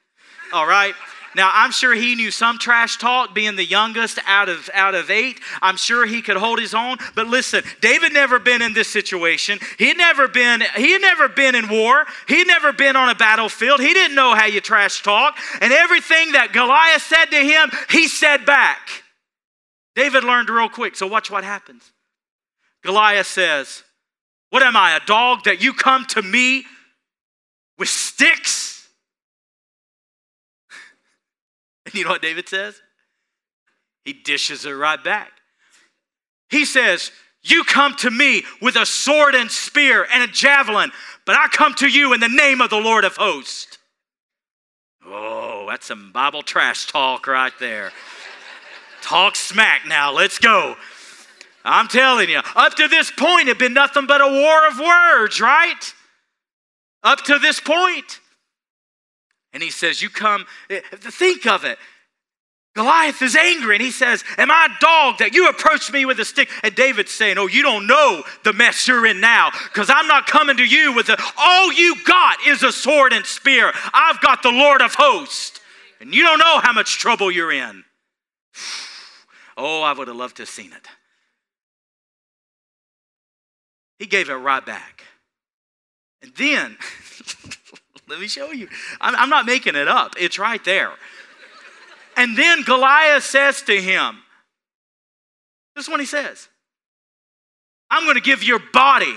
[0.52, 0.96] All right?
[1.36, 5.12] Now, I'm sure he knew some trash talk, being the youngest out of, out of
[5.12, 5.40] eight.
[5.62, 6.98] I'm sure he could hold his own.
[7.14, 9.60] But listen, David never been in this situation.
[9.78, 12.04] He never been, he had never been in war.
[12.28, 13.80] He never been on a battlefield.
[13.80, 15.38] He didn't know how you trash talk.
[15.62, 19.04] And everything that Goliath said to him, he said back.
[19.96, 20.96] David learned real quick.
[20.96, 21.92] So watch what happens.
[22.88, 23.84] Goliath says,
[24.50, 26.64] What am I, a dog that you come to me
[27.78, 28.88] with sticks?
[31.86, 32.82] And you know what David says?
[34.04, 35.32] He dishes it right back.
[36.50, 37.12] He says,
[37.44, 40.92] You come to me with a sword and spear and a javelin,
[41.26, 43.78] but I come to you in the name of the Lord of hosts.
[45.06, 47.92] Oh, that's some Bible trash talk right there.
[49.02, 50.76] talk smack now, let's go.
[51.68, 54.80] I'm telling you, up to this point, it had been nothing but a war of
[54.80, 55.94] words, right?
[57.04, 58.20] Up to this point.
[59.54, 61.78] And he says, You come, eh, think of it.
[62.76, 66.20] Goliath is angry and he says, Am I a dog that you approach me with
[66.20, 66.48] a stick?
[66.62, 70.28] And David's saying, Oh, you don't know the mess you're in now because I'm not
[70.28, 73.74] coming to you with a, all you got is a sword and spear.
[73.94, 75.60] I've got the Lord of hosts.
[76.00, 77.84] And you don't know how much trouble you're in.
[79.60, 80.88] Oh, I would have loved to have seen it.
[84.00, 85.04] He gave it right back.
[86.22, 86.78] And then
[88.08, 88.70] Let me show you.
[89.02, 90.92] I'm, I'm not making it up, it's right there.
[92.16, 94.20] And then Goliath says to him,
[95.76, 96.48] This is what he says
[97.92, 99.16] I'm going to give your body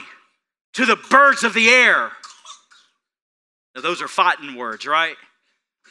[0.74, 2.10] to the birds of the air.
[3.74, 5.14] Now, those are fighting words, right?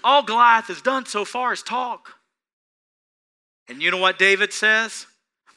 [0.04, 2.10] All Goliath has done so far is talk.
[3.70, 5.06] And you know what David says?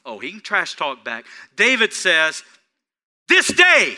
[0.04, 1.24] Oh, he can trash talk back.
[1.56, 2.42] David says,
[3.28, 3.96] This day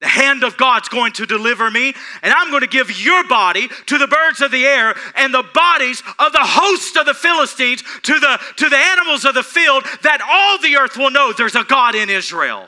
[0.00, 1.92] the hand of God's going to deliver me,
[2.22, 5.44] and I'm going to give your body to the birds of the air and the
[5.54, 9.84] bodies of the host of the Philistines to the, to the animals of the field,
[10.02, 12.66] that all the earth will know there's a God in Israel.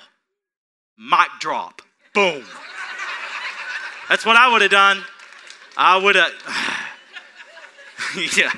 [0.99, 1.81] Mic drop.
[2.15, 2.45] Boom.
[4.11, 5.03] That's what I would have done.
[5.75, 6.33] I would have.
[8.37, 8.53] yeah.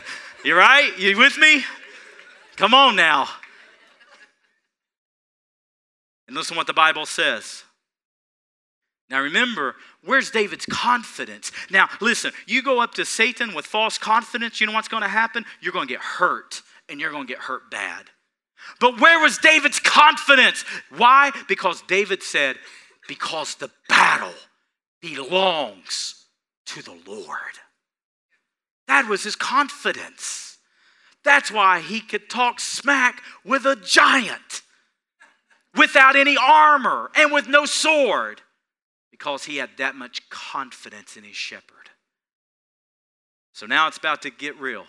[0.44, 0.98] You right?
[0.98, 1.64] You with me?
[2.56, 3.28] Come on now.
[6.26, 7.64] And listen what the Bible says.
[9.10, 11.52] Now remember, where's David's confidence?
[11.70, 15.08] Now listen, you go up to Satan with false confidence, you know what's going to
[15.08, 15.44] happen?
[15.60, 18.06] You're going to get hurt, and you're going to get hurt bad.
[18.80, 20.64] But where was David's confidence?
[20.96, 21.32] Why?
[21.48, 22.56] Because David said,
[23.06, 24.32] because the battle
[25.02, 26.24] belongs
[26.66, 27.58] to the Lord.
[28.88, 30.58] That was his confidence.
[31.24, 34.62] That's why he could talk smack with a giant
[35.76, 38.42] without any armor and with no sword
[39.10, 41.90] because he had that much confidence in his shepherd.
[43.52, 44.84] So now it's about to get real.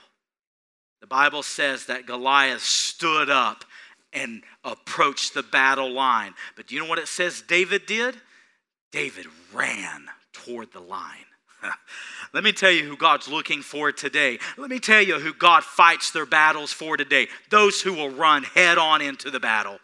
[1.01, 3.63] The Bible says that Goliath stood up
[4.11, 6.33] and approached the battle line.
[6.55, 8.17] But do you know what it says David did?
[8.91, 11.25] David ran toward the line.
[12.33, 14.39] Let me tell you who God's looking for today.
[14.57, 17.27] Let me tell you who God fights their battles for today.
[17.49, 19.79] Those who will run head on into the battle.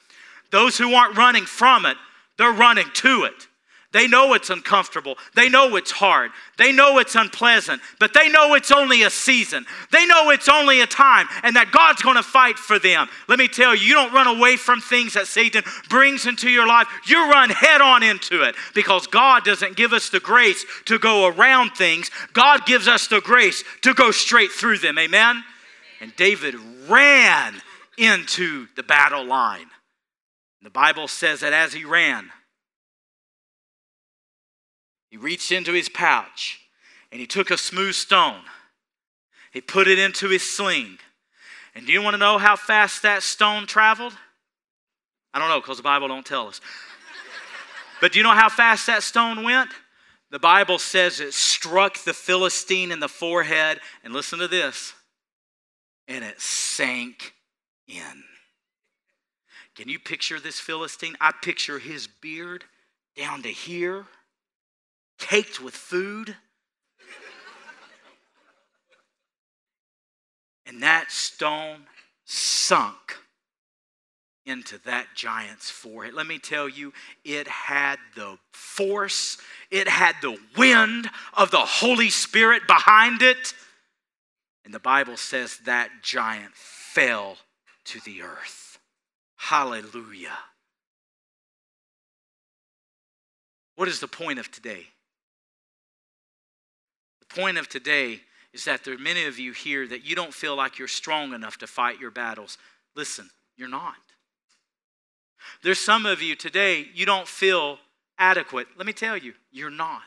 [0.52, 1.98] Those who aren't running from it,
[2.38, 3.48] they're running to it.
[3.94, 5.18] They know it's uncomfortable.
[5.36, 6.32] They know it's hard.
[6.58, 9.66] They know it's unpleasant, but they know it's only a season.
[9.92, 13.10] They know it's only a time and that God's going to fight for them.
[13.28, 16.68] Let me tell you, you don't run away from things that Satan brings into your
[16.68, 16.88] life.
[17.06, 21.28] You run head on into it because God doesn't give us the grace to go
[21.28, 22.10] around things.
[22.32, 24.98] God gives us the grace to go straight through them.
[24.98, 25.44] Amen?
[26.00, 26.56] And David
[26.88, 27.56] ran
[27.98, 29.68] into the battle line.
[30.62, 32.30] The Bible says that as he ran,
[35.10, 36.60] he reached into his pouch
[37.12, 38.42] and he took a smooth stone.
[39.52, 40.98] He put it into his sling.
[41.76, 44.14] And do you want to know how fast that stone traveled?
[45.34, 46.62] I don't know because the Bible don't tell us.
[48.02, 49.72] but do you know how fast that stone went?
[50.30, 53.80] The Bible says it struck the Philistine in the forehead.
[54.04, 54.94] And listen to this
[56.08, 57.34] and it sank
[57.88, 58.24] in.
[59.76, 61.16] Can you picture this Philistine?
[61.22, 62.66] I picture his beard
[63.16, 64.06] down to here
[65.18, 66.36] caked with food.
[70.66, 71.84] and that stone
[72.26, 73.18] sunk
[74.46, 76.14] into that giant's forehead.
[76.14, 76.94] Let me tell you,
[77.24, 79.38] it had the force,
[79.70, 83.54] it had the wind of the Holy Spirit behind it.
[84.66, 87.38] And the Bible says that giant fell
[87.86, 88.71] to the earth.
[89.42, 90.38] Hallelujah.
[93.76, 94.86] What is the point of today?
[97.22, 98.22] The point of today
[98.54, 101.34] is that there are many of you here that you don't feel like you're strong
[101.34, 102.60] enough to fight your battles.
[102.96, 103.96] Listen, you're not.
[105.64, 107.80] There's some of you today, you don't feel
[108.20, 108.68] adequate.
[108.78, 110.04] Let me tell you, you're not.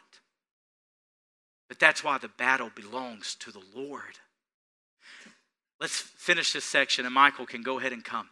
[1.68, 4.20] But that's why the battle belongs to the Lord.
[5.80, 8.28] Let's finish this section, and Michael can go ahead and come.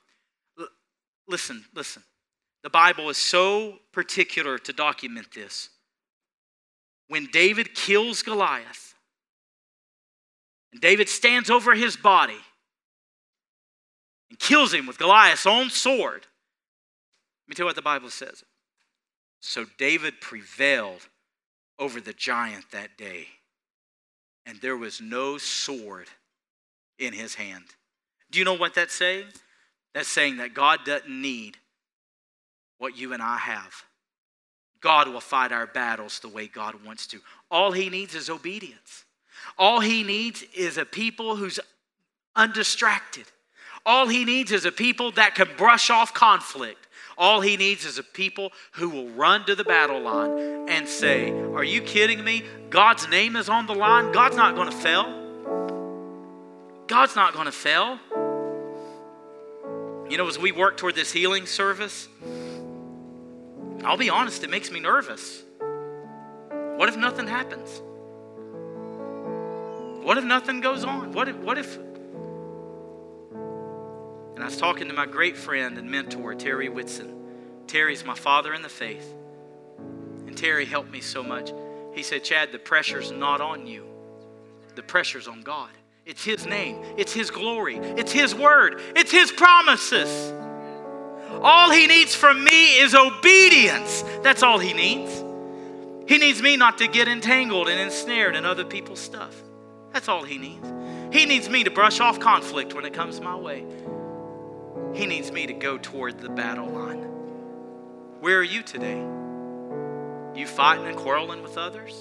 [1.28, 2.02] Listen, listen.
[2.62, 5.68] The Bible is so particular to document this.
[7.08, 8.94] When David kills Goliath,
[10.72, 12.38] and David stands over his body
[14.30, 18.44] and kills him with Goliath's own sword, let me tell you what the Bible says.
[19.40, 21.08] So David prevailed
[21.78, 23.26] over the giant that day,
[24.46, 26.06] and there was no sword
[26.98, 27.64] in his hand.
[28.30, 29.26] Do you know what that's saying?
[29.94, 31.56] That's saying that God doesn't need
[32.78, 33.84] what you and I have.
[34.80, 37.20] God will fight our battles the way God wants to.
[37.50, 39.04] All he needs is obedience.
[39.58, 41.60] All he needs is a people who's
[42.34, 43.24] undistracted.
[43.84, 46.88] All he needs is a people that can brush off conflict.
[47.18, 51.30] All he needs is a people who will run to the battle line and say,
[51.30, 52.42] Are you kidding me?
[52.70, 54.12] God's name is on the line.
[54.12, 55.18] God's not going to fail.
[56.86, 57.98] God's not going to fail.
[60.12, 62.06] You know, as we work toward this healing service,
[63.82, 65.42] I'll be honest, it makes me nervous.
[66.76, 67.80] What if nothing happens?
[70.04, 71.12] What if nothing goes on?
[71.12, 71.78] What if, what if
[74.34, 77.16] and I was talking to my great friend and mentor, Terry Whitson.
[77.66, 79.14] Terry's my father in the faith.
[80.26, 81.54] And Terry helped me so much.
[81.94, 83.86] He said, Chad, the pressure's not on you,
[84.74, 85.70] the pressure's on God.
[86.04, 90.32] It's His name, it's His glory, it's His word, it's His promises.
[91.40, 94.02] All He needs from me is obedience.
[94.22, 95.24] That's all He needs.
[96.08, 99.40] He needs me not to get entangled and ensnared in other people's stuff.
[99.92, 100.66] That's all He needs.
[101.12, 103.64] He needs me to brush off conflict when it comes my way.
[104.94, 106.98] He needs me to go toward the battle line.
[108.20, 108.98] Where are you today?
[110.34, 111.94] You fighting and quarreling with others?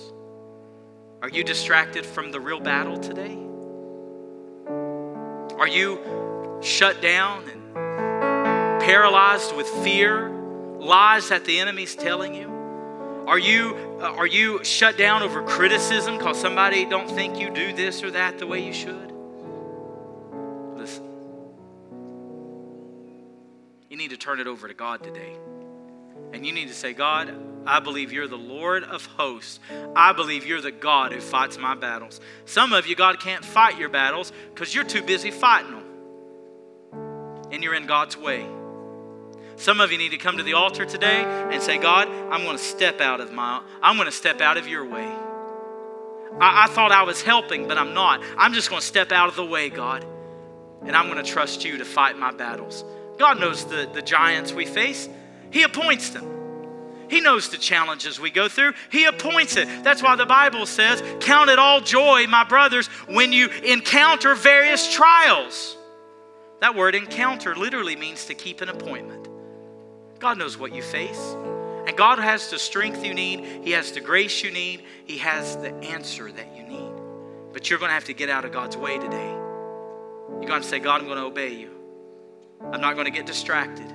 [1.21, 3.37] Are you distracted from the real battle today?
[5.61, 5.99] Are you
[6.63, 10.31] shut down and paralyzed with fear,
[10.79, 12.47] lies that the enemy's telling you?
[13.27, 17.73] Are you, uh, are you shut down over criticism because somebody don't think you do
[17.73, 19.13] this or that the way you should?
[20.77, 21.03] Listen.
[23.87, 25.37] You need to turn it over to God today.
[26.33, 27.33] And you need to say, God,
[27.65, 29.59] I believe you're the Lord of hosts.
[29.95, 32.19] I believe you're the God who fights my battles.
[32.45, 35.85] Some of you, God can't fight your battles because you're too busy fighting them.
[37.51, 38.45] And you're in God's way.
[39.57, 42.57] Some of you need to come to the altar today and say, God, I'm going
[42.57, 45.05] to step out of my, I'm going to step out of your way.
[46.39, 48.23] I, I thought I was helping, but I'm not.
[48.37, 50.05] I'm just going to step out of the way, God.
[50.83, 52.83] And I'm going to trust you to fight my battles.
[53.19, 55.07] God knows the, the giants we face,
[55.51, 56.27] He appoints them.
[57.09, 58.71] He knows the challenges we go through.
[58.89, 59.67] He appoints it.
[59.83, 64.91] That's why the Bible says, Count it all joy, my brothers, when you encounter various
[64.93, 65.75] trials.
[66.61, 69.27] That word encounter literally means to keep an appointment.
[70.19, 71.35] God knows what you face.
[71.85, 75.57] And God has the strength you need, He has the grace you need, He has
[75.57, 76.91] the answer that you need.
[77.51, 79.31] But you're going to have to get out of God's way today.
[80.39, 81.71] You're going to say, God, I'm going to obey you.
[82.71, 83.91] I'm not going to get distracted.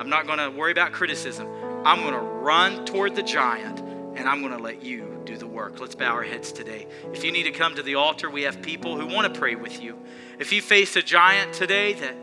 [0.00, 1.46] I'm not going to worry about criticism.
[1.84, 5.46] I'm going to run toward the giant and I'm going to let you do the
[5.46, 5.78] work.
[5.78, 6.86] Let's bow our heads today.
[7.12, 9.56] If you need to come to the altar, we have people who want to pray
[9.56, 9.98] with you.
[10.38, 12.16] If you face a giant today that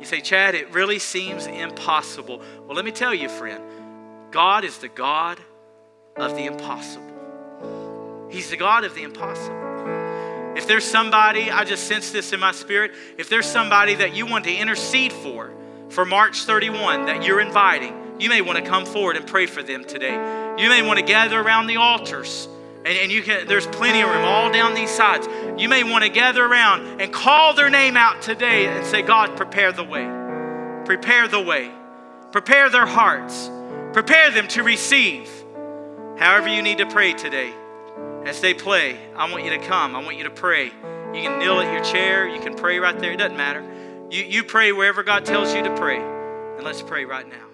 [0.00, 2.42] you say, Chad, it really seems impossible.
[2.66, 3.62] Well, let me tell you, friend,
[4.32, 5.38] God is the God
[6.16, 8.28] of the impossible.
[8.32, 10.56] He's the God of the impossible.
[10.56, 14.26] If there's somebody, I just sense this in my spirit, if there's somebody that you
[14.26, 15.52] want to intercede for,
[15.92, 19.62] for March 31, that you're inviting, you may want to come forward and pray for
[19.62, 20.14] them today.
[20.58, 22.48] You may want to gather around the altars.
[22.84, 25.28] And, and you can there's plenty of room all down these sides.
[25.60, 29.36] You may want to gather around and call their name out today and say, God,
[29.36, 30.04] prepare the way.
[30.84, 31.70] Prepare the way.
[32.32, 33.50] Prepare their hearts.
[33.92, 35.30] Prepare them to receive.
[36.18, 37.52] However, you need to pray today.
[38.24, 39.94] As they play, I want you to come.
[39.94, 40.66] I want you to pray.
[40.66, 42.28] You can kneel at your chair.
[42.28, 43.12] You can pray right there.
[43.12, 43.62] It doesn't matter.
[44.12, 45.96] You, you pray wherever God tells you to pray.
[45.96, 47.51] And let's pray right now.